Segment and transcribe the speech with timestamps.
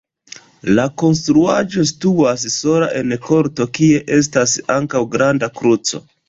[0.77, 6.03] La konstruaĵo situas sola en korto, kie estas ankaŭ granda kruco.